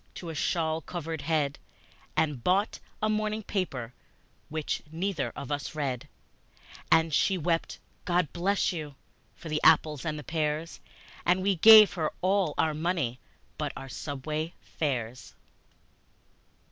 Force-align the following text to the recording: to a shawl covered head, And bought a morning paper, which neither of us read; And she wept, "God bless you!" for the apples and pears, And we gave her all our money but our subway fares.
to 0.15 0.29
a 0.29 0.33
shawl 0.33 0.81
covered 0.81 1.21
head, 1.21 1.59
And 2.17 2.43
bought 2.43 2.79
a 3.03 3.07
morning 3.07 3.43
paper, 3.43 3.93
which 4.49 4.81
neither 4.91 5.29
of 5.35 5.51
us 5.51 5.75
read; 5.75 6.07
And 6.91 7.13
she 7.13 7.37
wept, 7.37 7.77
"God 8.03 8.33
bless 8.33 8.73
you!" 8.73 8.95
for 9.35 9.47
the 9.47 9.61
apples 9.63 10.03
and 10.03 10.25
pears, 10.25 10.79
And 11.23 11.43
we 11.43 11.55
gave 11.57 11.93
her 11.93 12.11
all 12.23 12.55
our 12.57 12.73
money 12.73 13.19
but 13.59 13.73
our 13.77 13.89
subway 13.89 14.55
fares. 14.59 15.35